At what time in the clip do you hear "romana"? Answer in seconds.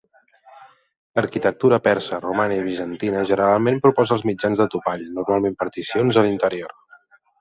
2.23-2.57